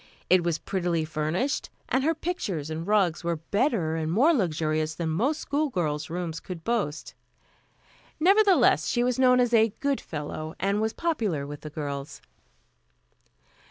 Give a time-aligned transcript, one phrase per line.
[0.31, 5.09] It was prettily furnished, and her pictures and rugs were better and more luxurious than
[5.09, 7.13] most schoolgirls' rooms could boast.
[8.19, 12.19] Nevertheless, she was known as "a good fellow," and was popular with the girls.